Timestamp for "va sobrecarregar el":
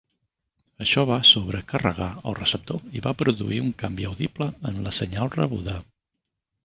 1.09-2.37